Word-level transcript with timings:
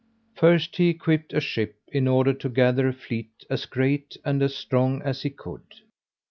First, 0.33 0.77
he 0.77 0.89
equipped 0.89 1.31
a 1.31 1.39
ship, 1.39 1.75
in 1.89 2.07
order 2.07 2.33
to 2.33 2.49
gather 2.49 2.87
a 2.87 2.91
fleet 2.93 3.45
as 3.51 3.67
great, 3.67 4.17
and 4.25 4.41
as 4.41 4.55
strong 4.55 5.03
as 5.03 5.21
he 5.21 5.29
could. 5.29 5.61